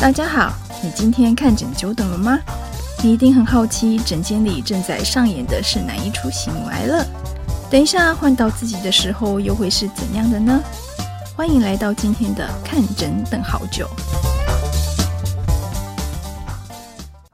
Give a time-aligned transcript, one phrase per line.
[0.00, 0.52] 大家好，
[0.82, 2.38] 你今天看诊久等了吗？
[3.02, 7.04] 你一定很好奇，诊间里正在上演的是哪一出喜怒哀乐？
[7.70, 10.60] 等一下换到自己的时候，又会是怎样的呢？
[11.36, 13.88] 欢迎来到今天的看诊等好久。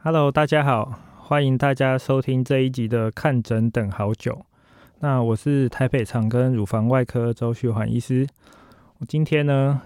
[0.02, 4.46] Hello，大家好，欢迎大家收听这一集的看诊等好久。
[5.00, 8.26] 那我是台北长庚乳房外科周旭环医师。
[8.98, 9.80] 我今天呢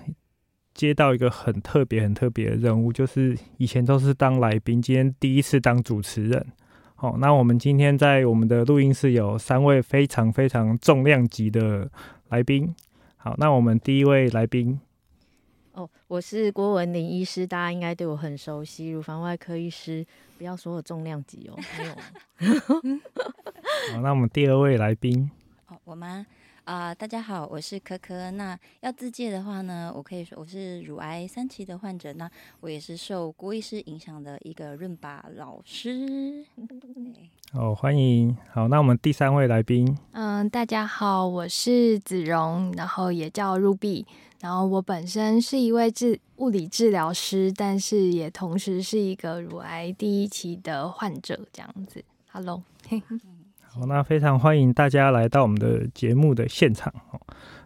[0.75, 6.45] 接到一个很特别、很特别的任务，就是以前都是当来宾，今天第一次当主持人。
[6.97, 11.91] 好，那我们今天在我们的录音室有三位非常非常重量级的
[12.28, 12.74] 来宾。
[13.16, 14.80] 好，那我们第一位来宾。
[15.73, 20.06] 哦，我是郭文玲医师，大家应该对我很熟悉，乳房外科医师。
[20.38, 21.95] 不要说我重量级哦，没有。
[23.95, 25.30] 好，那我们第二位来宾。
[25.66, 26.27] 哦，我吗？
[26.64, 28.30] 啊、呃，大家好，我是可可。
[28.30, 32.10] 那要自介的话呢，我可以说我是乳癌三期的患者。
[32.14, 36.42] 那我也是受郭医师影响的一个润吧老师。
[37.52, 38.34] 哦，欢迎。
[38.50, 39.94] 好，那我们第三位来宾。
[40.12, 44.06] 嗯，大家好，我是子荣，然后也叫 Ruby。
[44.41, 52.02] 然后我本身是一位治物理治疗师，但是也同时是一个乳癌第一期的患者，这样子。
[52.30, 52.62] Hello。
[53.77, 57.20] 好，那非常欢迎大家来到我们的节目的现场哦。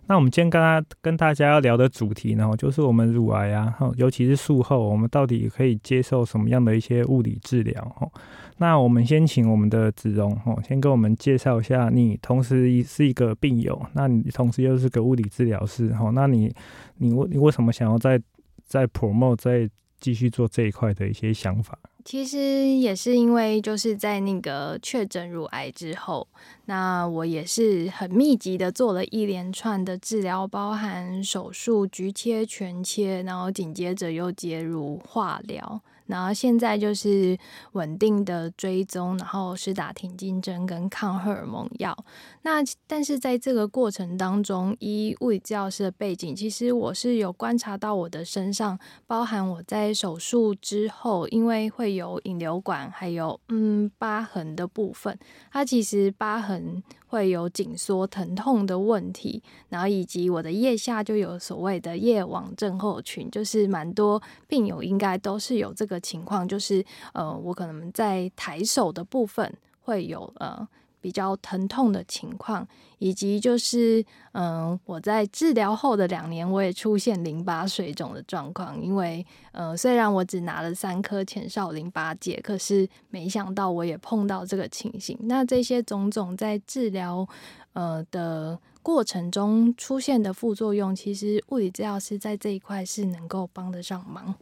[0.07, 8.11] 那我们今天跟大跟大家要聊的主题呢，就是我们乳癌啊，尤其是术后，我们到底可以接受什么样的一些物理治疗？
[8.57, 16.51] 那我们先请我们的子荣哦，先跟我们介绍一下，你同时是一个病友，那你同时又是个物理治疗师，哈，那你
[16.97, 18.19] 你为你为什么想要再
[18.65, 19.69] 再 promote 再
[20.01, 21.79] 继续做这一块的一些想法？
[22.05, 26.27] 其实也是因为就是在那个确诊乳癌之后，
[26.65, 35.83] 那我也是很密集的做了一连串的治疗，包含手术、局切、全切，然后紧接着又接入化疗。
[36.09, 37.39] 然后现在就是
[37.73, 41.97] 稳定的追踪，然后施打停经针跟抗荷尔蒙药。
[42.43, 42.55] 那
[42.87, 48.77] 但是在这个过程当中，以物理治疗师的背景，其实我是有观察到我的身上，
[49.07, 55.17] 包含我在手术之后，因为会有引流管还有嗯疤痕的部分，
[55.53, 56.83] 它其实疤痕。
[57.09, 69.53] 会有紧缩疼痛的问题，然后以及我的腋下就有所谓的腋网症候群，就是蛮多病友应该都是有这个情况，就是呃，我可能在抬手的部分
[69.83, 70.69] 会有呃。
[71.01, 72.67] 比较疼痛的情况，
[72.99, 78.81] 以及就是，嗯，我在治疗后的两年，我也出现淋巴水肿的状况。
[78.83, 85.19] 因为，呃，虽然我只拿了三颗前哨淋巴结，可是没想到我也碰到这个情形。
[85.23, 87.27] 那这些种种在治疗，
[87.73, 94.35] 呃的过程中出现的副作用，其实物理治疗师在这一块是能够帮得上忙。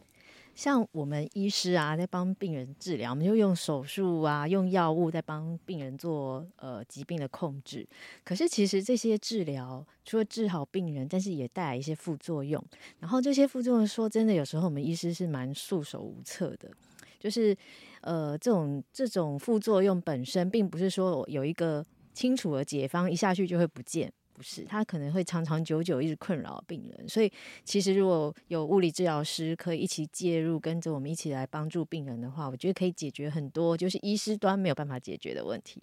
[0.57, 7.87] 像我们医师啊，在帮病人治疗，我们就用手术啊，用药物在帮病人做呃疾病的控制。
[8.23, 12.61] 可是其实这些治疗除了治好病人，但是也带来一些副作用。
[12.99, 16.71] 然后这些副作用，说真的，有时候我们医师是蛮束手无策的。
[17.19, 17.55] 就是
[18.01, 24.11] 呃，这种这种副作用本身，并不是说有一个清楚的解方，一下去就会不见。
[24.37, 27.31] 不是，他可能会长长久久一直困扰病人，所以
[27.63, 35.81] 其实如果有物理治疗师可以一起介入，跟着我们一起来帮助病人的话，我觉得可以解决很多就是医师端没有办法解决的问题。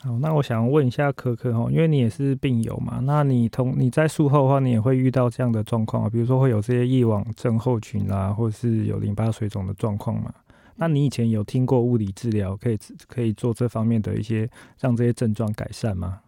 [0.00, 10.32] 好，那我想问一下可可哦，因为你也是病友嘛，那你同你在术后的话，你也会遇到这样的状况啊，比如说会有这些叶网症候群啊，或是有淋巴水肿的状况嘛？
[10.76, 14.48] 那你以前有听过物理治疗可以可以做这方面的一些
[14.80, 16.20] 让这些症状改善吗？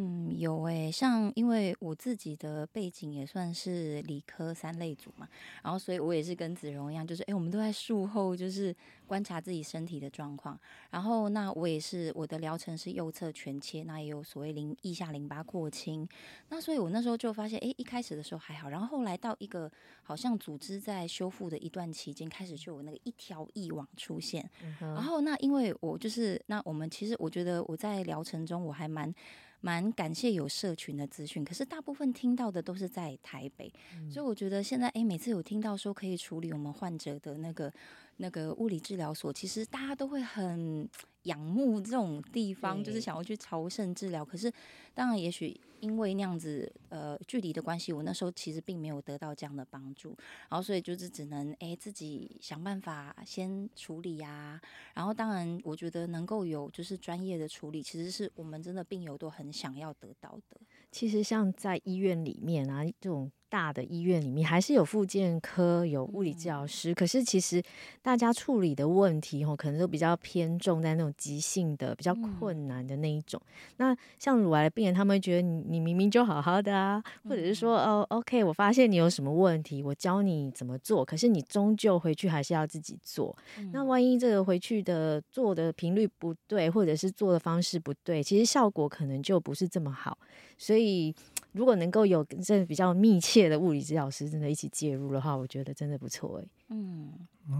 [0.00, 5.28] 嗯，有诶、欸，像因为我自己的背景也算是理科三类组嘛，
[5.60, 8.72] 然后所以我也是跟子荣一样，就是诶、欸，我们都在术后就是
[9.08, 10.56] 观察自己身体的状况，
[10.90, 16.08] 然后那我也是我的疗程是右侧全切，那也有所谓淋腋下淋巴廓清，
[16.50, 19.68] 那所以我那时候就发现，诶、欸，一开始的时候还好，然后后来到一个
[20.04, 29.12] 好像组织在修复的一段期间，开始就有那个一条异网出现，嗯、然后那因为我就是那我们其实我觉得我在疗程中我还蛮。
[29.60, 37.72] 蛮感谢有社群的资讯，可是大部分听到的都是在台北，嗯、所以我觉得现在诶，每次有听到说可以处理我们患者的那个
[38.18, 40.88] 那个物理治疗所，其实大家都会很
[41.22, 44.24] 仰慕这种地方，就是想要去朝圣治疗。
[44.24, 44.52] 可是
[44.94, 50.16] 当然，也许因为那样子呃距离的关系，我那时候其实并没有得到这样的帮助，
[50.48, 54.60] 然后所以就是只能哎自己想办法先处理呀、啊。
[54.94, 60.60] 然后当然，我觉得能够有就是专业的处理，其实是我们真的病友都很想要得到的。
[60.90, 67.62] 其实像在医院里面啊，这种大的医院里面还是有复健科、有物理治疗师，可是其实
[68.02, 73.40] 大家处理的问题哦，可能都比较偏重在那种急性的、比较困难的那一种。
[73.78, 83.36] 那像乳癌的病人，他们会觉得你你明明就好好的啊，或者是说哦，OK，我发现你有什么问题，我教你怎么做，可是你终究回去还是要自己做。
[83.72, 90.18] 那万一这个回去的做的频率不对，或者是做的方式不对，其实效果可能就不是这么好。
[90.56, 91.14] 所以。
[91.52, 96.44] 如果能够有这比较密切的物理治疗师真的一起介入的话，我觉得真的不错哎。
[96.70, 97.10] 嗯，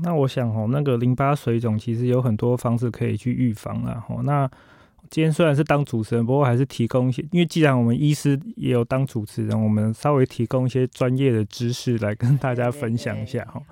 [0.02, 4.04] 那我想哦，那个淋巴水肿其实有很多方式可以去预防啊。
[4.08, 4.48] 哦，那
[5.10, 13.62] 今天虽然是当主持人，不过还是提供一些，因为既然我们医师也有当主持人，我们稍微提供一些专业的知识来跟大家分享一下哈。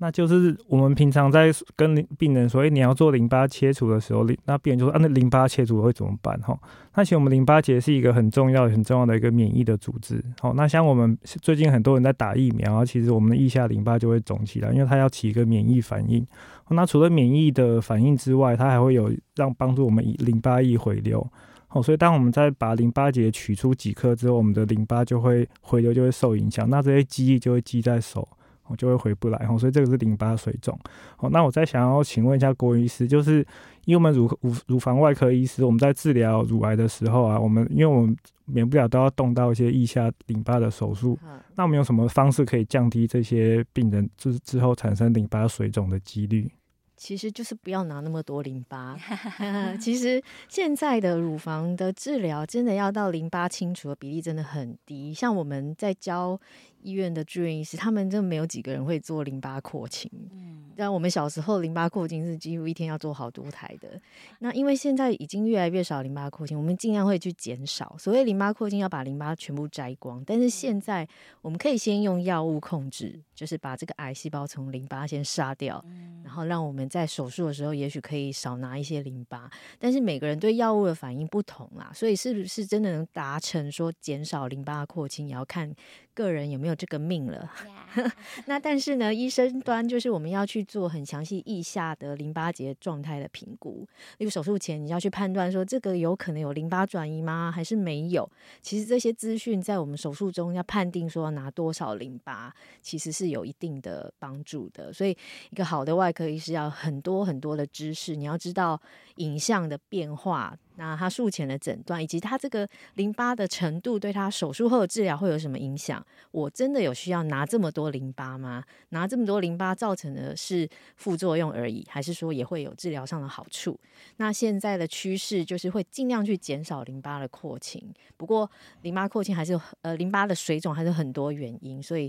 [0.00, 6.38] 那就是我们平常在跟病人说，哎，你要做淋巴切除的时候，那病人就说，啊，那淋巴切除会怎么办？
[6.40, 6.56] 哈，
[6.94, 10.22] 那其实我们淋巴结是一个很重要、很重要的一个免疫的组织。
[10.40, 16.24] 好，那像我们最近很多人在打疫苗，其实我们的腋下淋巴就会肿起来，因为它要起一个免疫反应。
[16.68, 21.26] 那除了免疫的反应之外，它还会有让帮助我们淋巴液回流。
[21.66, 26.70] 好，所以当我们在把淋巴结取出几颗之后，我们的淋巴就会回流，就会受影响。
[26.70, 28.26] 那这些积液就会积在手。
[28.68, 30.78] 我就会回不来哦，所以这个是淋巴水肿。
[31.16, 33.38] 好，那我再想要请问一下郭医师，就是
[33.84, 41.18] 因为我们乳乳乳房外科医师，我们在治疗乳癌的时候啊，我们因为我们免不了都要动到一些腋下淋巴的手术，
[41.56, 46.50] 那我们有什么方式可以降低这些病人之之后产生淋巴水肿的几率？
[46.96, 48.96] 其实就是不要拿那么多淋巴。
[49.78, 56.38] 其实现在的乳房的治疗，真的要到淋巴清除的比例真的很低，像我们在教。
[56.82, 60.10] 医院的住院医师，他们真的没有几个人会做淋巴扩清。
[60.32, 64.00] 嗯，但我们小时候淋巴扩清是几乎一天要做好多台的。
[64.38, 67.96] 那因为现在已经越来越少淋巴扩清，我们尽量会去减少。
[67.98, 70.22] 所谓淋巴扩清，要把淋巴全部摘光。
[70.24, 71.06] 但是现在
[71.42, 75.84] 我们可以先用药物控制，就是把这个癌细胞从淋巴先杀掉，
[76.22, 79.50] 然后让我们在手术的时候也许可以少拿一些淋巴。
[79.78, 85.74] 但是每个人对药物的反应不同啦，所以是不是真的能达成说减少淋巴扩清，也要看。
[86.18, 87.48] 个人有没有这个命了.
[88.46, 93.86] 那但是呢，医生端就是我们要去做很详细腋下的淋巴结状态的评估。
[94.18, 97.52] 例如手术前你要去判断说，这个有可能有淋巴转移吗？
[97.54, 98.28] 还是没有？
[98.60, 104.92] 其实这些资讯在我们手术中要判定说拿多少淋巴，其实是有一定的帮助的。
[104.92, 105.16] 所以
[105.50, 108.80] 一个好的外科医师要很多很多的知识，你要知道
[109.16, 110.56] 影像的变化。
[110.80, 116.04] 那他术前的诊断，以及他这个淋巴的程度，对他手术后的治疗会有什么影响？
[116.30, 118.62] 我真的有需要拿这么多淋巴吗？
[118.90, 123.76] 拿这么多淋巴造成的是副作用而已，还是说也会有治疗上的好处？
[124.18, 127.92] 那现在的趋势就是会尽量去减少淋巴的扩清。
[128.16, 128.48] 不过
[128.82, 132.08] 淋巴扩清还是呃淋巴的水肿还是很多原因，所以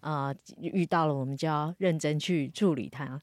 [0.00, 3.22] 呃遇到了我们就要认真去处理它。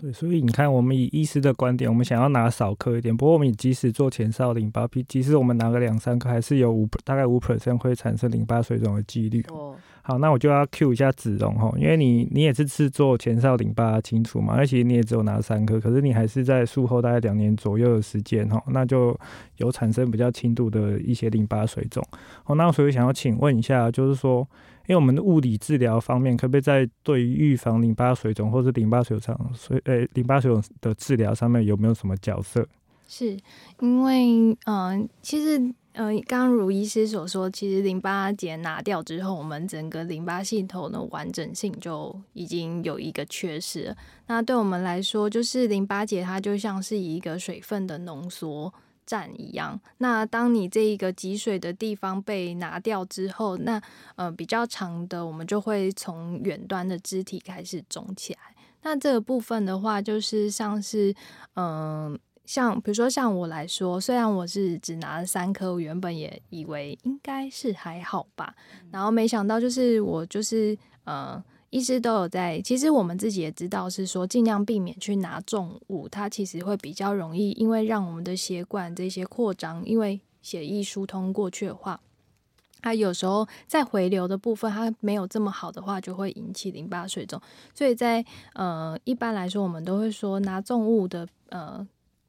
[0.00, 3.16] 对，所以你看，我们以医师的观点，我们想要拿少颗一点。
[3.16, 9.44] 不过，我们即使做前哨淋巴，即使我们拿个两三颗，还是有五大概五 percent 会产生淋巴水肿的几率。
[9.50, 19.18] 哦，好，那我就要 cue 一下子荣哈，因为你你也是是做前哨淋巴清除嘛，而且你也只有拿三颗，可是你还是在术后大概两年左右的时间哈，那就
[19.56, 22.00] 有产生比较轻度的一些淋巴水肿。
[22.44, 24.46] 哦，那所以想要请问一下，就是说。
[24.88, 32.66] 因为我们的物理治疗方面，可不可以在对于预防淋巴水肿或者淋巴水肿、水呃淋巴水肿的治疗上面有没有什么角色？
[33.06, 33.36] 是
[33.80, 34.26] 因为
[34.64, 35.58] 嗯、呃，其实
[35.92, 43.94] 呃，刚刚如医师所说，其实淋巴结拿掉之后，我们整个淋巴系统的完整性就已经有一个缺失。
[44.26, 48.72] 那对我们来说，就是淋巴结它就像是一个水分的浓缩
[49.08, 53.80] 站一样，那当你这一个积水的地方被拿掉之后，那
[54.16, 58.40] 呃比较长的，我们就会从远端的肢体开始肿起来。
[58.82, 61.10] 那这个部分的话，就是像是
[61.54, 68.54] 嗯、呃，像比如说像我来说，虽然我是只拿了三颗，我原本也以为应该是还好吧，
[68.92, 71.42] 然后没想到就是我就是呃。
[71.70, 82.00] 医师都有在，其实我们自己也知道，是说尽量避免去拿重物，它其实会比较容易，因为让我们的血管这些扩张，因为血液疏通过去的话，
[82.80, 87.38] 它有时候在回流的部分它没有这么好的话，就会引起淋巴水肿。
[87.74, 91.86] 所以在呃一般来说，我们都会说拿重物的呃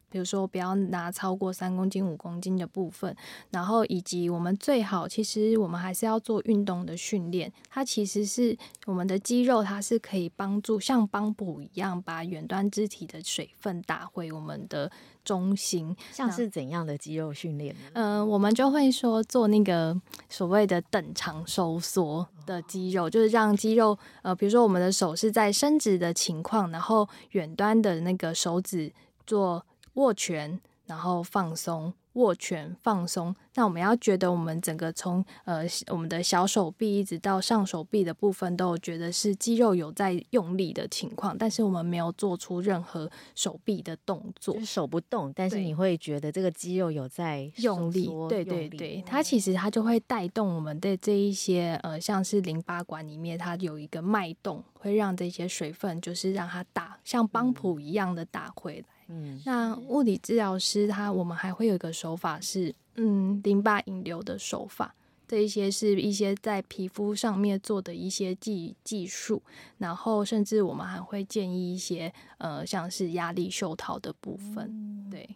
[0.10, 3.16] 比如说不要拿超过三公斤、五公斤的部分，
[3.51, 7.51] 然后以及我们最好，其实我们还是要做运动的训练。
[7.70, 14.92] 它其实是我们的肌肉，它是可以帮助像帮补一样，把远端肢体的水分打回我们的
[15.24, 15.96] 中心。
[16.12, 17.75] 像是怎样的肌肉训练？
[17.94, 19.96] 嗯、呃，我们就会说做那个
[20.28, 28.92] 所谓的等长收缩的肌肉，就是让肌肉呃，比如说我们的手是在伸直的情况，然后远端的那个手指
[29.25, 29.63] 做。
[30.00, 33.36] 握拳，然后放松，握拳放松。
[33.56, 48.10] 那我们要觉得，我们整个从呃我们的小手臂一直到上手臂的部分，都有觉得是肌肉有在用力的情况，但是我们没有做出任何手臂的动作，就是手不动，但是你会觉得这个肌肉有在用力。
[48.29, 58.82] 对对对，它其实它就会带动我们的这一些呃，像是淋巴管里面，它有一个脉动，会让这些水分就是让它打像帮浦一样的打回来。
[58.82, 58.99] 嗯，
[59.46, 64.94] 那物理治疗师他，我们还会有一个手法是，嗯，淋巴引流的手法，
[65.28, 69.42] 这一些是一些在皮肤上面做的一些技技术，
[69.78, 75.36] 然后甚至我们还会建议一些，呃，像是压力袖套的部分，对，压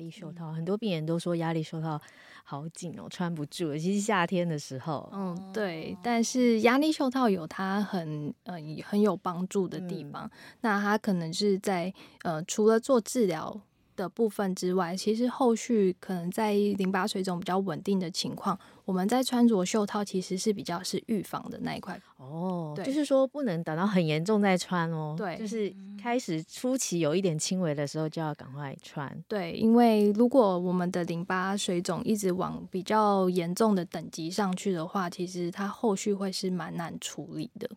[0.00, 2.00] 力袖套，很多病人都说压力袖套。
[2.42, 3.68] 好紧哦，穿不住。
[3.68, 5.96] 尤其是夏天的时候，嗯，对。
[6.02, 10.24] 但是压力袖套有它很呃很有帮助的地方。
[10.24, 10.30] 嗯、
[10.62, 13.60] 那它可能是在呃除了做治疗
[13.96, 22.00] 的部分之外，其实后续可能在淋巴水肿比较稳定的情况，我们在穿着袖套其实是比较是预防的那一块。
[22.16, 25.14] 哦，对，就是说不能等到很严重再穿哦。
[25.16, 29.10] 对，就是开始初期有一点轻微的时候就要赶快穿。
[29.28, 37.68] 对，因为如果我们的淋巴水肿一直往比较严重的等级上去的话，其实它后续会是蛮难处理的。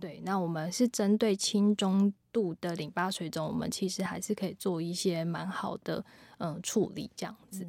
[0.00, 6.02] 对，那我们是针对轻中度的淋巴水肿，我们其实还是可以做一些蛮好的
[6.38, 7.66] 嗯处理，这样子。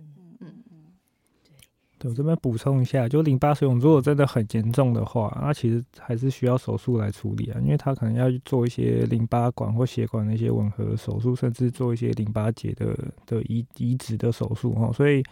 [2.02, 2.10] 对。
[2.10, 15.24] 我这边补充一下，就淋巴水肿如果真的很严重的话，那其实还是需要手术来处理啊，因为他可能要做一些淋巴管或血管的一些吻合手术，甚至做一些淋巴结的的移移植的手术哈，所以。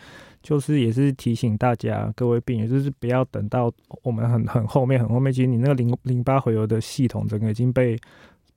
[0.41, 3.69] 就是也是提醒大家，各位病人，就是不要等到
[4.03, 7.99] 我们很很后面很后面，其实你那个淋淋巴回流的系统整个已经被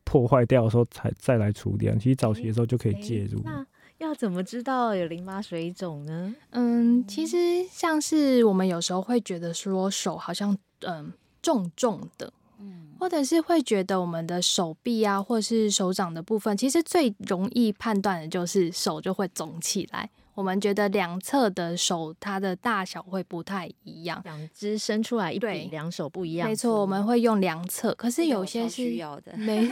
[0.04, 1.96] 破坏掉的时候，才再来处理啊。
[1.98, 3.40] 其实早期的时候就可以介入。
[3.44, 3.66] 那
[4.02, 6.34] 要怎么知道有淋巴水肿呢？
[6.50, 20.10] 嗯，其实像是我们有时候会觉得说手好像嗯重重的，嗯，或者是会觉得我们的手臂啊，或者是手掌的部分，其实最容易判断的就是手就会肿起来。
[20.34, 26.48] 我们觉得两侧的手，它的大小会不太一样，两只伸出来一比两手不一样。
[26.48, 29.68] 没错，我们会用两侧，可是有些是需要的， 没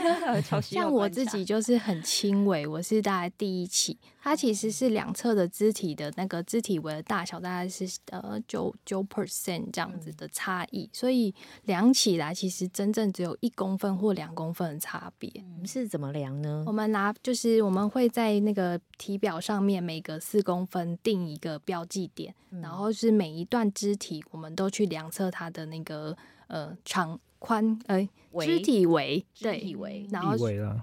[0.61, 3.97] 像我自己就是很轻微，我是大概第一期。
[4.23, 15.27] 它其实是两侧的肢体的那个肢体围的大小大概是呃九九 percent 这样子的差异，所以量起来其实真正只有一公分或两公分的差别。
[15.55, 16.63] 我们是怎么量呢？
[16.67, 26.17] 我们拿就是我们会在那个体表上面每隔四公分定一个标记点，然后是每一段肢体我们都去量测它的那个
[26.47, 27.19] 呃长。
[27.43, 28.07] 宽哎，
[28.41, 30.35] 肢体围，对，肢体围，然后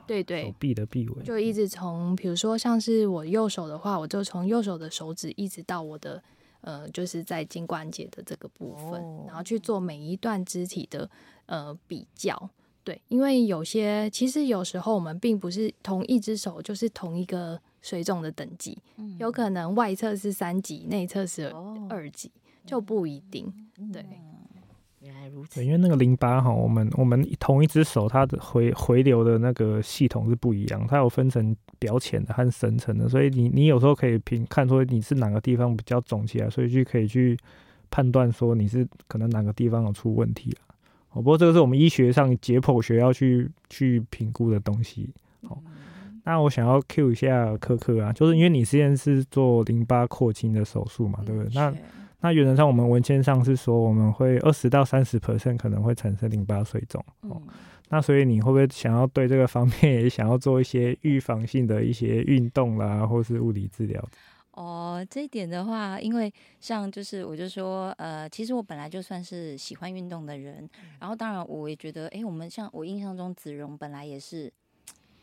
[0.08, 6.20] 对对，手臂的臂围，就一直从，比如说像是我右手的话，我就从右手的手指一直到我的
[6.62, 11.08] 呃，就是在肩关节的这个部分，哦、然后去做每一段肢体的
[11.46, 12.50] 呃比较。
[12.82, 17.56] 对，因为有些其实有时候我们并不是同一只手就是同一个
[17.88, 21.46] 水肿的等级，嗯、有可能外侧是三级，内侧是
[21.88, 24.04] 二级，哦、就不一定，嗯、对。
[25.00, 25.64] 原来如此。
[25.64, 37.38] 因为那个淋巴哈，我们我们同一只手，它的回回流的那个系统是不一样，它有分成表浅的和深层的，所以你你有时候可以凭看出你是哪个地方比较肿起来，所以就可以去
[37.88, 40.58] 判断说你是可能哪个地方有出问题了。
[41.12, 45.08] 哦，不过这个是我们医学上解剖学要去去评估的东西。
[46.28, 51.50] 哦，那我想要 cue 一下科科啊，就是因为你现在是做淋巴扩清的手术嘛，对不对？
[51.54, 51.74] 那
[52.20, 57.02] 那原则上，我们文献上是说，我们会二十到三十 percent 可能会产生淋巴水肿。
[57.22, 57.48] 哦，嗯、
[57.88, 64.04] 那所以你会不会想要对这个方面也想要做一些预防性的一些运动啦，或是物理治疗？
[64.50, 70.68] 哦，这一点的话，因为像就是我就说，呃，其实我本来就算是喜欢运动的人，
[71.00, 74.52] 然后当然我也觉得，哎，我们像我印象中子荣本来也是。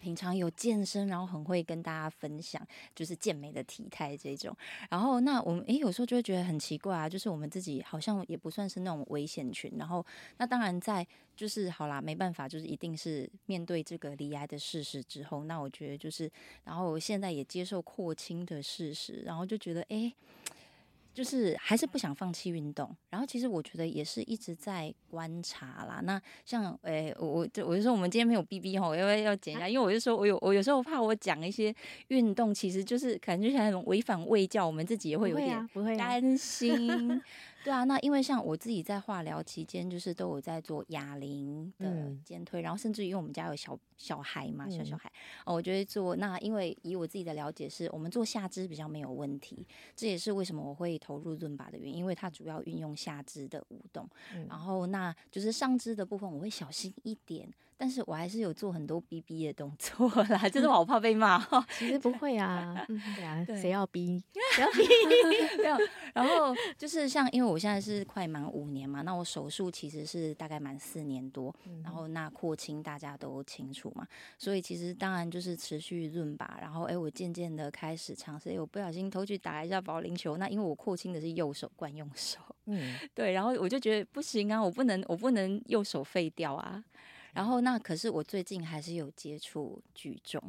[0.05, 2.61] 平常有健身，然后很会跟大家分享
[2.93, 4.55] 就是健美的体态这种。
[4.87, 9.71] 然后那我们诶有时候就会觉得很奇怪啊，就是我们自己好像也不算是那种危险群。
[9.79, 10.05] 然后
[10.37, 11.03] 那当然在
[11.35, 16.31] 就是好啦，没办法，就是一定是面对这个离癌的事实之后，那我觉得就是，
[16.63, 20.13] 然后现在也接受扩清的事实，然后就觉得诶。
[21.15, 26.01] 就是还是不想放弃运动，然后其实我觉得也是一直在观察啦。
[26.03, 31.73] 那像诶、欸，我我就我就说我们今天没有 BB 吼，因为要剪一下， 因为我就说我有我有时候怕我讲一些
[32.09, 35.65] 运动，其实就是感觉像那种违反卫教，我们自己也会有点
[35.97, 37.21] 担心。
[37.65, 45.09] 对啊，那因为像我自己在化疗期间，就是都有在做哑铃的肩推，嗯、然后甚至于因为我们家有小小孩嘛，小小孩，
[45.45, 57.51] 哦、嗯，我觉得做那因为以我自己的了解是，我们做下肢比较没有问题，这也是为什么我会投入润把的原因，因为它主要运用下肢的舞动，嗯、然后那就是上肢的部分我会小心一点。
[57.77, 61.37] 但是我还是有做很多逼逼的动作啦， 就是我好怕被骂。
[61.77, 64.23] 其实不会啊，对啊， 谁要逼？
[64.53, 64.83] 谁要逼？
[65.61, 65.77] 没有。
[66.13, 71.53] 然后就是像，因为我现在是快满五年嘛，那我手术其实是大概满四年多，
[71.83, 76.57] 然后那扩清大家都清楚嘛，所以其实当然就是持续润吧。
[76.61, 86.81] 然后哎，我渐渐的开始尝试，哎，我不小心偷去打一下保龄球，那因为我扩清的是右手惯用手，嗯，对，然后我就觉得不行啊，我不能，我不能右手废掉啊。
[87.35, 90.41] 然后那可是我最近还是有接触举重，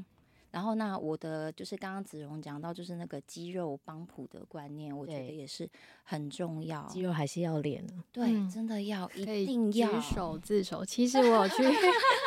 [0.52, 5.68] 然后那我的就是刚刚子荣讲到就是那个肌肉帮浦的观念，我觉得也是
[6.04, 10.84] 很重要，肌肉还是要练的，对，嗯、真的要一定要举手自首。
[10.84, 11.64] 其实我有去，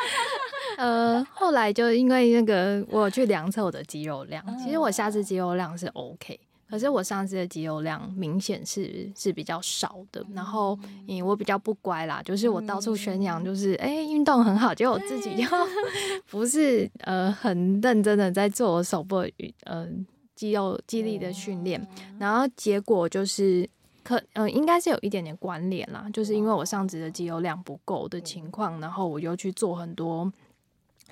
[0.76, 6.38] 呃，后来就因为那个我有去量测我的肌肉量，其实我下肢肌肉量是 OK。
[6.70, 10.78] 可是我上次的肌肉量明显是是比较少的，然后
[11.24, 15.48] 我比较不乖啦，就是我到处宣扬，就是哎运动很好，结果我自己又
[16.30, 19.16] 不是呃很认真的在做我手部
[19.64, 19.88] 呃
[20.36, 21.84] 肌肉肌力的训练，
[22.18, 23.68] 然后结果就是
[24.02, 30.32] 可嗯、呃、应该是有一点点关联啦，就是因为我上肢的肌肉量不够的情况，然后我又去做很多。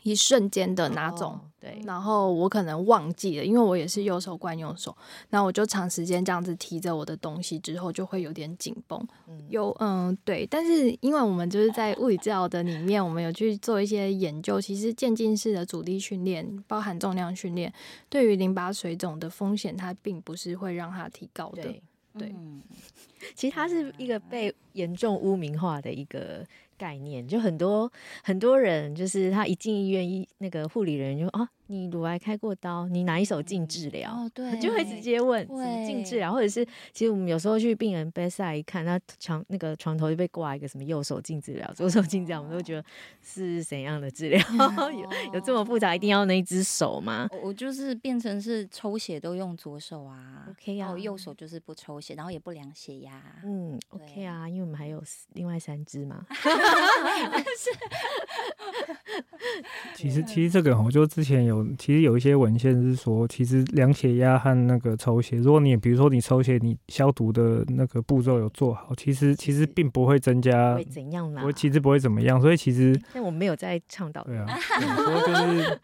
[0.08, 4.96] 一瞬间的那种，哦、对，然后我可能忘记了，因为我也是右手惯用手，
[5.28, 8.98] 那我就长时间这样子提着我的东西之后，就会有点紧绷。
[9.28, 17.72] 嗯有嗯，对，但是因为我们就是在物理治疗的里面，我们有去做一些研究，其实渐进式的阻力训练，包含重量训练，
[18.08, 21.62] 对于淋巴水肿的风险，它并不是会让它提高的。
[21.62, 21.82] 对，
[22.18, 22.62] 对嗯、
[23.34, 26.44] 其实它是一个被严重污名化的一个。
[26.78, 27.92] 概念就很多
[28.22, 31.50] 很多人，就是他一进医院，医那个护理人员就啊。
[31.68, 34.10] 你乳癌开过刀，你哪一手进治疗？
[34.10, 42.84] 哦，对，就会直接问怎么进治疗，或者是其实我们有时候去病人 bedside 一看，他床那个床头就被挂一个什么右手进治疗，左手进治疗，我们都觉得
[43.22, 44.42] 是怎样的治疗？
[44.78, 47.28] 哦、有有这么复杂，一定要那一只手吗？
[47.42, 55.02] 我就是变成是抽血都用左手啊，OK 啊，然后右手就是不抽血，然后也不量血压，嗯，OK 啊，因为我们还有
[55.34, 56.24] 另外三只嘛。
[59.94, 61.66] 其实其实这个我就之前有。
[61.78, 71.42] 其实有一些文献是说，其实量血压和那个抽血，如果你比如说你抽血，你消毒的那个步骤有做好，其实其实并不会增加，会怎样啦？
[71.44, 74.22] 我其实不会怎么样，所以其实但我没有在倡导。
[74.24, 74.46] 对啊，
[74.96, 75.80] 说就是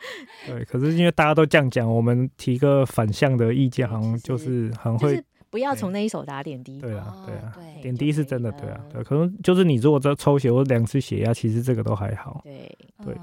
[0.47, 5.23] 对，可是因为大家都这样讲，我们提个反向的意见，好像就是很会。
[5.55, 6.81] 不要从那一手打点滴。
[6.81, 12.41] 对啊，对啊，点滴是真的，对啊，对，可能就是你如果在抽血或两次血压，其实这个都还好。
[12.43, 12.69] 对。
[13.05, 13.15] 对，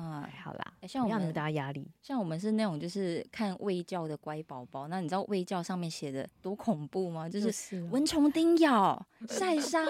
[0.42, 7.28] 好啦，像我们大压力，像我们是那种就是看卫教的乖宝宝，那你知道卫教上面写的多恐怖吗？
[7.28, 9.86] 就是蚊虫叮咬、 晒伤，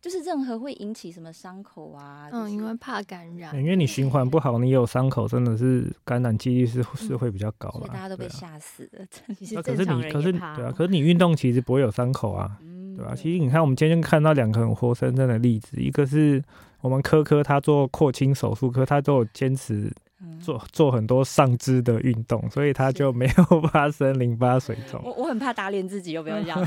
[0.00, 2.30] 就是任何会引起什么伤口啊。
[2.32, 7.80] 嗯，因为怕感染，因为你循环不好，你有伤口，真的是感染几率是是会比较高了。
[7.80, 9.04] 所以大家都被吓死了。
[9.36, 10.56] 其实正常人也怕。
[10.56, 11.82] 对啊，可是你运动其实不会。
[11.82, 12.58] 有伤口啊，
[12.96, 13.12] 对吧？
[13.12, 16.40] 其实你看，我们今天看到两个很活生生的例子，一个是
[16.80, 19.92] 我们科科他做扩清手术科，他都有坚持
[20.40, 25.00] 做做很多上肢的运动，所以他就没有发生淋巴水肿。
[25.04, 26.58] 我我很怕打脸自己，有没有这样？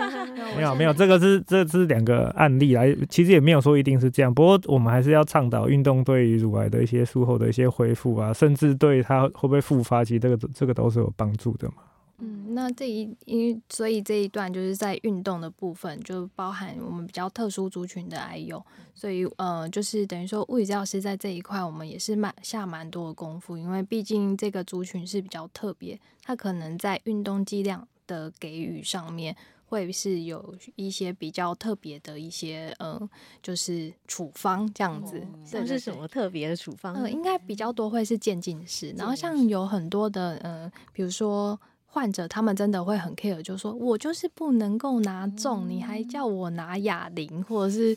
[0.56, 4.32] 没有没有，这个是这是两个案例来，其实也没有说一定是这样。
[4.32, 11.74] 不过我们还是要倡导运动对于乳癌的一些术后的一些恢复啊，甚至对他会不会复发，其实这个这个都是有帮助的嘛。
[12.20, 29.34] 嗯，那这一因为所以这一段就是在运动的部分，就包含我们比较特殊族群的癌友，所以呃，就是等于说物理治疗师在这一块，我们也是蛮下蛮多的功夫，因为毕竟这个族群是比较特别，他可能在运动剂量的给予上面，
[29.66, 33.00] 会是有一些比较特别的一些，呃，
[33.42, 35.26] 就是处方这样子。
[35.50, 36.94] 这、哦、是什么特别的处方？
[36.94, 41.58] 呃，应该比较多会是渐进式，然后像有很多的，呃，比如说。
[41.92, 47.96] 患者他们真的会很 care，就说我就是不能够拿重，嗯，你还叫我拿哑铃，或者是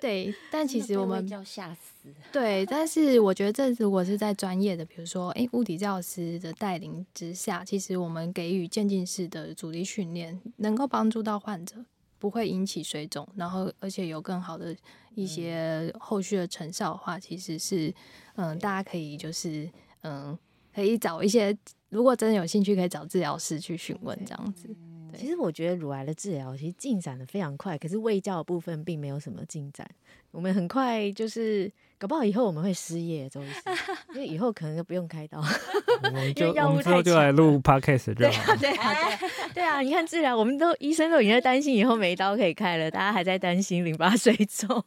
[0.00, 2.10] 对， 但其实我们叫吓死。
[2.32, 11.76] 对，但是我觉得这如果是在专业的，比如说诶，物理治疗师的带领之下，其实我们给予渐进式的阻力训练，能够帮助到患者，
[12.18, 14.74] 不会引起水肿，然后而且有更好的
[15.14, 17.92] 一些后续的成效的话，其实是
[18.36, 19.68] 嗯，大家可以就是
[20.02, 20.38] 嗯，
[20.74, 21.54] 可以找一些。
[21.88, 24.68] 如果真的有兴趣，可以找治疗师去询问这样子。
[25.16, 29.88] 其实我觉得乳癌的治疗其实进展的非常快，可是卫教的部分并没有什么进展。
[30.30, 33.62] 我们很快就是搞不好以后我们会失业，周医师，
[34.14, 35.42] 因为以后可能就不用开刀，
[36.02, 38.94] 我们就我们之后就来录 podcast 对啊，对啊，
[39.54, 39.80] 对啊！
[39.80, 44.84] 你看治疗，我们都医生都已经在担心以后没刀可以开了，大家还在担心淋巴水肿。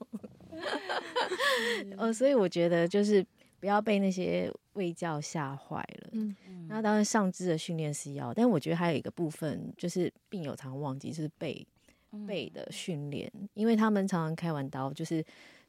[1.97, 3.25] 呃， 所以我觉得就是。
[3.59, 6.09] 不要被那些卫教吓坏了。
[6.13, 6.35] 嗯，
[6.67, 11.65] 那当然上肢的训练是要，但我觉得还有一个部分就是病友常忘记，就是背
[12.25, 15.23] 背的训练，因为他们常常开完刀，就是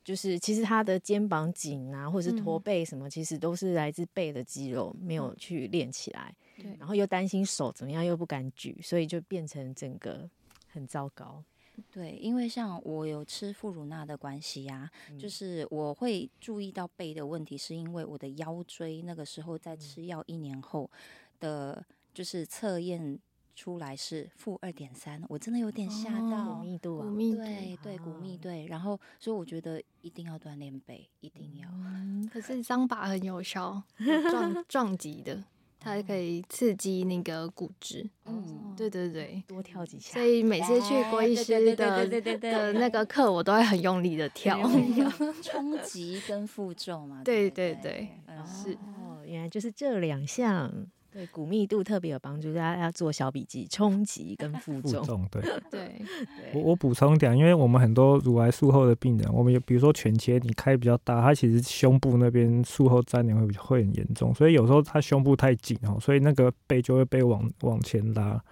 [0.05, 6.35] 就是其实他的肩膀紧啊，或者是驼背什么，其实都是来自背的肌肉没有去练起来。
[6.57, 10.29] 对，然后又担心手怎么样，又不敢举，所以就变成整个
[10.69, 11.43] 很糟糕。
[11.91, 20.91] 对，因为像我有吃富乳钠的关系呀、啊嗯，就是我会注意到背的问题，是因为我的腰椎那个时候在吃药一年后
[21.39, 23.19] 的，就是测验
[23.57, 26.55] 出来是负二点三，我真的有点吓到。
[26.55, 31.69] 骨密度啊，对对，骨密对，然后所以我觉得一定要锻炼背，一定要。
[31.71, 33.83] 嗯、可是桑巴很有效，
[34.31, 35.43] 撞撞击的。
[35.81, 40.13] 它可以刺激那个骨质，嗯，对对对，多跳几下。
[40.13, 42.07] 所以每次去郭医师的
[42.39, 44.61] 的那个课，我都会很用力的跳，
[45.43, 47.23] 冲击跟负重嘛。
[47.25, 50.71] 对对对，嗯，是哦，原来就是这两项。
[51.13, 53.67] 对骨密度特别有帮助，大家要做小笔记。
[53.69, 56.07] 冲击跟负重，重，对对对。
[56.55, 68.43] 我我补充一点，因为我们很多乳癌术后的病人，我们有比如说全切，你开比较大，他其实胸部那边术后粘连会会很严重，所以有时候他胸部太紧哦，所以那个背就会被往往前拉。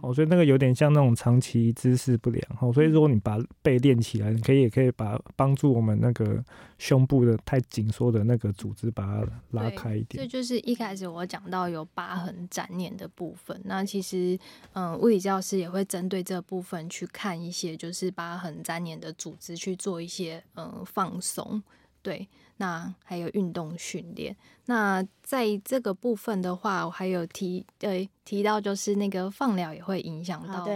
[0.00, 6.42] 哦，所以那个有点像那种长期姿势不良，哦，所以如果你把背练起来，你可以也可以把帮助我们那个
[6.78, 10.22] 胸部的太紧缩的那个组织把它拉开一点。
[10.22, 13.60] 这就是一开始我讲到有疤痕粘连的部分。
[13.64, 14.38] 那其实，
[14.72, 21.62] 嗯，物理教师也会针对这部分去看一些就是疤痕粘连的组织去做一些嗯放松。
[22.02, 22.28] 对。
[22.58, 24.36] 那还有运动训练。
[24.66, 30.66] 那在这个部分的话，我还有提呃提到，就是那个放疗也会影响到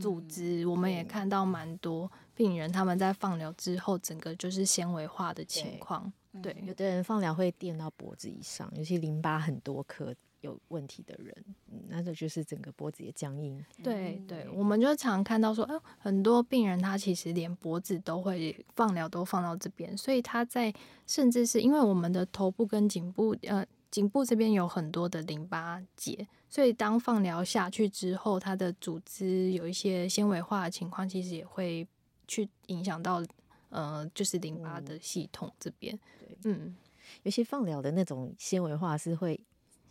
[0.00, 0.64] 组织。
[0.66, 6.10] 我们也看到蛮多病人他们在放疗之后，整个就是纤维化的情况。
[6.40, 10.14] 对，有的人放疗会垫到脖子以上，尤其淋巴很多颗。
[10.42, 11.34] 有问题的人，
[11.70, 13.64] 嗯，那这就是整个脖子也僵硬。
[13.82, 20.72] 对对，我们就常看到说，哎，很多病人他其实连脖子都会放疗都放到这边，所以他在
[21.06, 31.86] 甚至是因为我们的头部跟颈部，呃，颈部这边有很多的淋巴结，所以当放疗下去之后，它的组织有一些纤维化的情况，其实也会
[32.26, 33.22] 去影响到，
[33.68, 35.96] 呃，就是淋巴的系统这边。
[36.18, 36.76] 对，嗯，
[37.22, 39.40] 有些放疗的那种纤维化是会。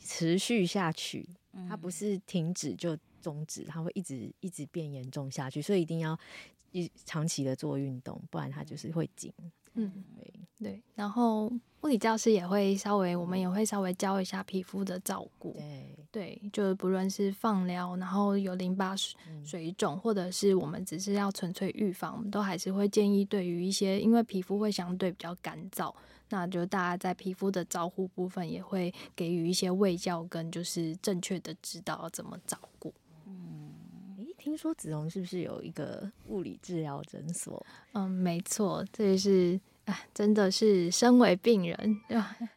[0.03, 1.27] 持续下去，
[1.69, 6.17] 它不是停止就终止，它会一直一直变严重下去，所以一定要
[6.71, 9.31] 一长期的做运动，不然它就是会紧。
[9.73, 10.83] 嗯，对对。
[10.95, 11.45] 然后
[11.81, 15.53] 物理教师也会稍微，我们也会稍微教一下皮肤的照顾。
[15.53, 25.93] 对对，就是不论是放疗，然后有淋巴水水肿，或者是我们只是要纯粹预防，我们都还是会建议，对于一些因为皮肤会相对比较干燥。
[26.31, 32.93] 那就大家在皮肤的照护部分也会给予一些卫教跟就是正确的指导怎么照顾。
[33.27, 33.71] 嗯，
[34.17, 37.63] 诶，听说子龙是不是有一个物理治疗诊所？
[37.93, 41.97] 嗯，没错，这也是哎，真的是身为病人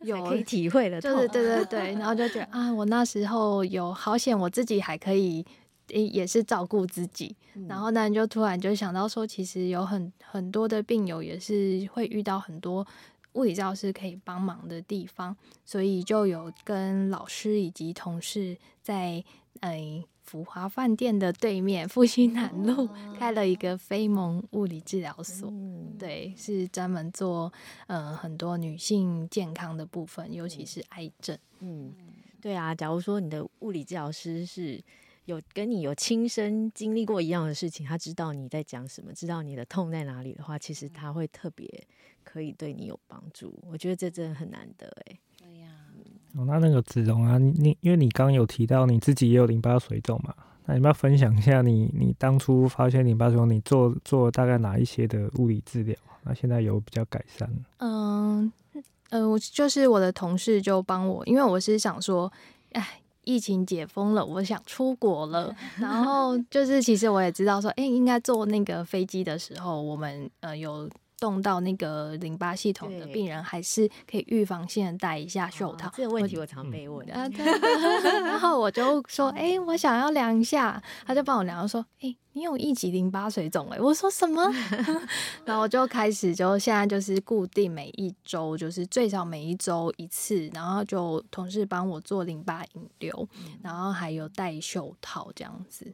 [0.00, 5.44] 有可以体会的，就是对对 对，然后就觉得啊，我那时候有好险，我自己还可以
[5.88, 12.87] 也是照顾自己，嗯、然后呢就突然就想到说，其实有很很多的病友也是会遇到很多。
[13.35, 19.23] 物理教师可以帮忙的地方，所以就有跟老师以及同事在
[19.61, 25.49] 诶福华饭店的对面复兴南路开了一个非盟物理治疗所。
[25.51, 27.53] 嗯，对，是专门做
[27.87, 31.37] 呃很多女性健康的部分，尤其是癌症。
[31.61, 31.92] 嗯，
[32.40, 34.83] 对啊，假如说你的物理治疗师是
[35.26, 41.66] 有跟你有亲身经历过一样的事情，他知道你在讲什么，知道你的痛在哪里的话，其实他会特别
[42.22, 43.58] 可以对你有帮助。
[43.66, 45.18] 我觉得这真的很难得哎。
[45.38, 45.96] 对呀、啊。
[46.37, 50.34] 哦，那那个子荣啊，你你因为你刚刚有提到你自己也有淋巴水肿嘛，
[50.66, 55.96] 那你要不要分享一下你你当初发现淋巴水肿，你做做大概哪一些的物理治疗？
[56.24, 57.50] 那现在有比较改善？
[57.78, 58.52] 嗯
[59.08, 62.30] 嗯，我、呃、就是我的同事就帮我，因为我是想说，
[62.72, 63.00] 哎。
[63.24, 65.54] 疫情解封了，我想出国了。
[65.78, 70.88] 然后就是，其实我也知道说，哎、应该坐那个飞机的时候，我们呃有
[71.24, 75.90] 动到那个淋巴系统的病人，还是可以预防性的戴一下袖套。
[75.94, 77.06] 这个问题我常被问。
[77.06, 82.16] 然后我就说，哎、欸，我想要量一下，他就帮我量，说，哎、欸。
[82.37, 84.42] 你有一级淋巴水肿哎、欸，我说什么？
[85.46, 93.28] 然后我就开始就现在就是固定每一周，就是最少每一周一次，然后就同事帮我做淋巴引流，
[93.62, 95.87] 然后还有戴袖套这样子。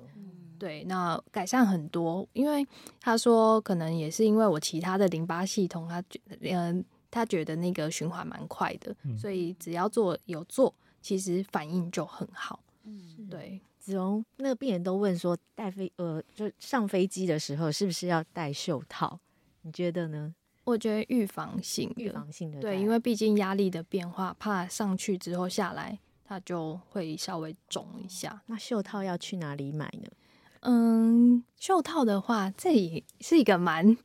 [0.61, 2.64] 对，那改善很多，因为
[3.01, 12.61] 他说可能也是因为我其他的淋巴系统，他觉嗯、呃，他觉得那个循环蛮快的，所以只要做有做，其实反应就很好。
[12.85, 13.61] 嗯，对。
[13.81, 19.18] 子荣，那个病人都问说，带飞呃，就上飞机的时候是不是要戴袖套？
[19.62, 20.35] 你觉得呢？
[20.64, 28.42] 我觉得预防性，预防性的，对，因为毕竟压力的变化，怕上去之后下来，它就会稍微肿一下。
[28.46, 30.11] 那袖套要去哪里买呢？
[30.61, 33.96] 嗯，袖套的话，这也是一个蛮，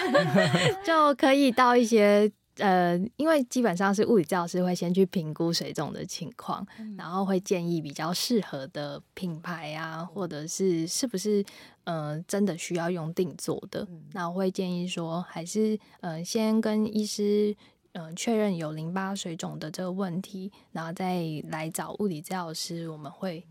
[0.84, 2.30] 就可以到一些。
[2.58, 11.44] 呃，因为基本上是物理治疗师会先去评估水肿的情况，嗯、然后会建议比较适合的品牌啊，或者是是不是
[11.84, 17.54] 呃真的需要用定做的，嗯、那我会建议说，还是呃先跟医师
[17.92, 23.44] 嗯、呃、确认有淋巴水肿的这个问题，然后再来找物理治疗师，我们会。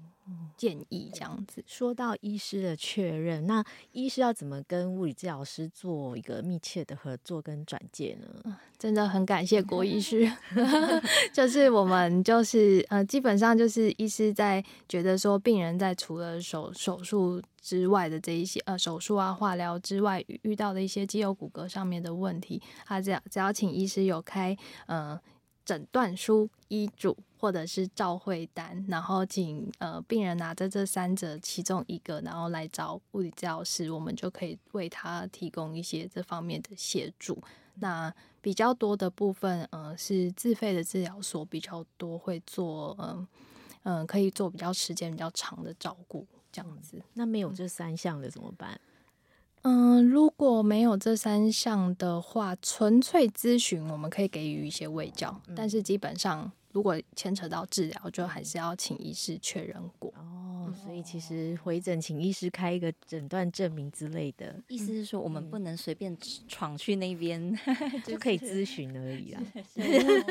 [0.57, 1.63] 建议这样子。
[1.67, 8.57] 说到医师的确认，那医师要怎么跟物理治疗师做一个密切的合作跟转介呢？
[8.77, 10.31] 真的很感谢郭医师，
[11.33, 24.57] 就是我们就是呃，基本上就是医师在觉得说病人在除了手手术之外的这一些呃手术啊化疗之外遇到的一些肌肉骨骼上面的问题，他只要只要请医师有开
[24.87, 25.19] 呃。
[25.67, 37.37] 诊断书、医嘱或者是照会单，然后请呃病人拿着这三者其中一个，然后来找物理治疗师，我们就可以为他提供一些这方面的协助。
[37.75, 43.27] 那比较多的部分，呃，是自费的治疗所比较多会做，嗯、呃、
[43.83, 46.99] 嗯、呃，可以做比较时间比较长的照顾这样子。
[47.13, 48.81] 那没有这三项的怎么办？
[49.61, 60.13] 嗯，如果没有这三项的话，纯粹咨询我们可以给予一些卫教，嗯、但是基本上如果牵扯到治疗，就还是要请医师确认过。
[60.17, 66.13] 哦，所以其实回诊请医师开一个诊断证明之类的，意思是说我们不能随便
[66.49, 69.41] 闯去那边， 嗯、就可以咨询而已啦。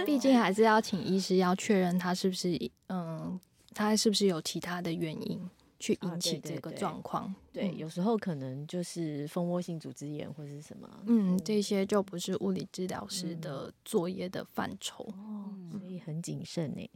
[0.04, 3.40] 毕竟还是要请医师要确认他是不是，嗯，
[3.72, 5.40] 他是不是有其他的原因。
[5.85, 16.90] 去引起这个状况，啊、对，有时候可能就是蜂窝性组织炎或者是什么，嗯，这些就不是物理治疗师的作业的范畴，哦，所以很谨慎呢。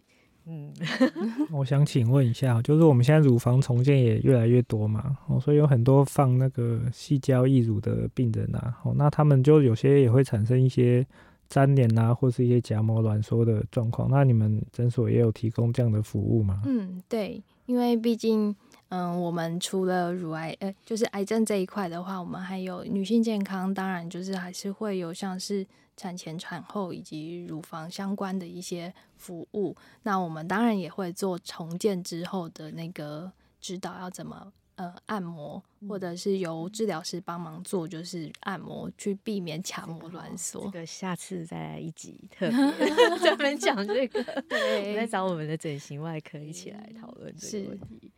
[0.47, 0.73] 嗯，
[1.53, 11.07] 我想请问一下，就是我们现在乳房重建也越来越多嘛，哦，所以有很多放那个细胶义乳的病人啊，哦，那他们就有些也会产生一些
[11.51, 16.63] 粘连啊，或是一些夹膜挛缩的状况，那你们诊所也有提供这样的服务吗？
[16.65, 18.57] 嗯，对，因为毕竟。
[18.91, 29.77] 嗯，我们除了乳癌，呃，就是癌症这一块的话，我们还有女性健康，当然就是还是会有像是产前、产后以及乳房相关的一些服务。
[30.05, 40.63] 那我们当然也会做重建之后的那个指导，要怎么呃按摩，或者是由治疗师帮忙做，就是按摩去避免卡膜挛缩。
[40.65, 48.11] 这个下次再来一集 特别专门 讲这个， 对，再找我们的整形外科一起来讨论这个问题。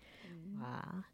[0.61, 1.05] 啊，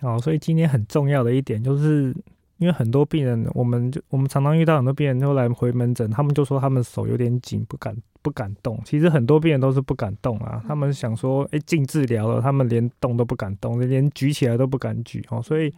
[0.00, 2.14] 好，所以今天很重要的一点就是，
[2.58, 8.80] 因为很多病人，我们就我们常常遇到很多病人都来回门诊，他们就说他们手有点紧，不敢不敢动。
[8.84, 15.42] 其实很多病人都是不敢动啊，他们想说，哎，进治疗了，他们连动都不敢动，连举起来都不敢举哦。
[15.42, 15.70] 所以，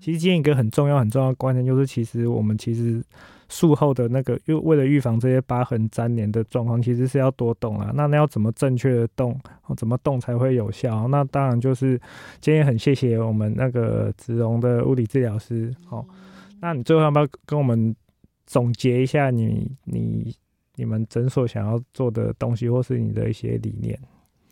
[0.00, 3.02] 其实今天一个很重要很重要的观念就是，其实我们其实。
[3.48, 7.92] 术后的那个，又为了预防这些疤痕粘连的状况，其实是要多动啊。
[7.94, 9.38] 那那要怎么正确的动？
[9.76, 11.08] 怎么动才会有效？
[11.08, 12.00] 那当然就是
[12.40, 15.74] 今天很谢谢我们那个子榕的物理治疗师。
[15.86, 16.06] 好，
[16.60, 17.94] 那你最后要不要跟我们
[18.46, 20.34] 总结一下你你
[20.76, 23.98] 你们诊所想要做的东西，或是你的一些理念？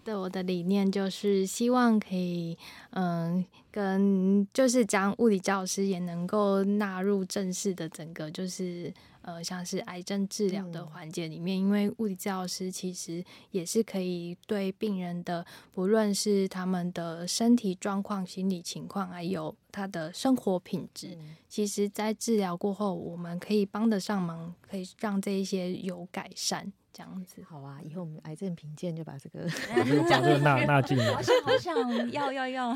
[0.04, 2.56] 对，我的理念就是希望可以，
[2.90, 8.92] 嗯，跟就是将物理治疗师也能够纳入正式的整个就是。
[9.24, 26.72] 呃，像是癌症治疗的环节里面，嗯，因为物理治疗师其实也是可以对病人的，不论是他们的身体状况、心理情况，还有他的生活品质，嗯，其实在治疗过后，我们可以帮得上忙，可以让这一些有改善。
[26.92, 29.46] 这样子好啊，以后我们癌症评鉴就把这个
[30.10, 31.12] 把这个纳纳进来。
[31.12, 32.74] 好想好想要要要。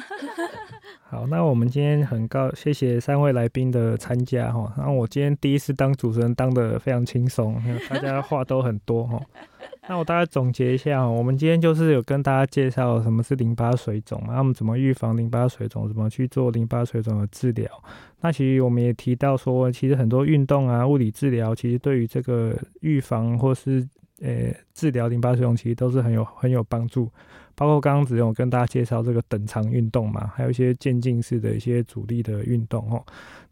[1.04, 4.72] 好，那我们今天很高，谢谢三位来宾的参加哈。
[4.76, 9.20] 然后我今天第一次当主持人，当的非常轻松，大家话都很多哈。
[9.88, 17.70] 那我大概总结一下，我们今天就是有跟大家介绍什么是淋巴水肿，然后我们怎么预防淋巴水肿，怎么去做淋巴水肿的治疗。
[18.20, 23.86] 那其实我们也提到说，其实很多运动啊、物理治疗，其实对于这个预防或是
[24.20, 27.10] 呃、欸，治疗淋巴水肿其实都是很有很有帮助，
[27.54, 33.04] 包括刚刚只有跟大家介绍这个等长运动嘛，还有一些渐进式的一些阻力的运动哦。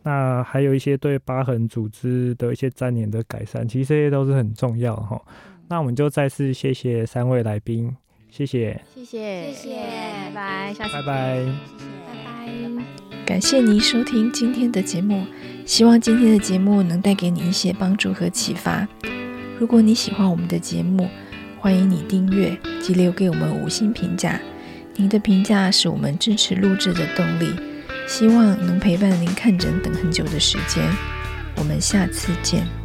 [0.02, 5.20] 那还有一些对疤痕组织的一些粘连的改善，其实这些都是很重要哈。
[5.68, 7.96] 那我们就再次谢谢三位来宾，
[8.30, 12.84] 谢谢，谢谢，谢谢，拜拜，下次拜拜，谢谢，拜拜。
[13.24, 15.24] 感谢您收听今天的节目，
[15.64, 18.86] 希望今天的节目能带给你一些帮助和启发。
[19.58, 21.08] 如果你喜欢我们的节目，
[21.58, 24.40] 欢迎你订阅及留给我们五星评价。
[24.96, 27.54] 您的评价是我们支持录制的动力。
[28.06, 30.84] 希望能陪伴您看诊等很久的时间。
[31.56, 32.83] 我们下次见。